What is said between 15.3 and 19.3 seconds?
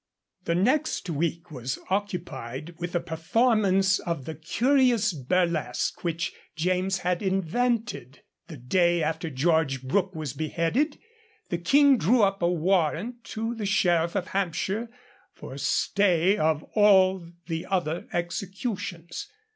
for stay of all the other executions.